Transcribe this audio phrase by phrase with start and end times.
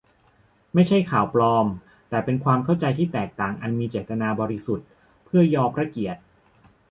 [0.73, 1.67] ไม่ใช่ "ข่าวปลอม"
[2.09, 4.87] แต่เป็น "ความเข้าใจที่แตกต่างอันมีเจตนาบริสุทธิ์
[5.25, 6.21] เพื่อยอพระเกียรติ"